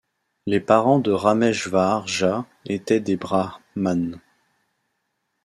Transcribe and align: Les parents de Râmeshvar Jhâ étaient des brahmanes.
Les 0.47 0.59
parents 0.59 0.97
de 0.97 1.11
Râmeshvar 1.11 2.07
Jhâ 2.07 2.47
étaient 2.65 3.01
des 3.01 3.17
brahmanes. 3.17 4.19